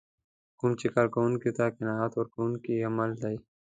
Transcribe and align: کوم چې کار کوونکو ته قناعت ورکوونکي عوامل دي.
کوم 0.59 0.71
چې 0.79 0.87
کار 0.93 1.07
کوونکو 1.13 1.49
ته 1.57 1.63
قناعت 1.77 2.11
ورکوونکي 2.15 2.73
عوامل 2.87 3.11
دي. 3.21 3.35